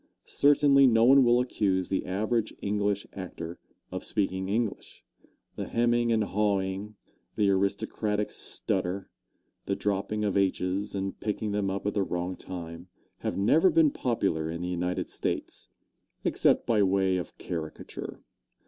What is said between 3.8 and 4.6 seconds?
of speaking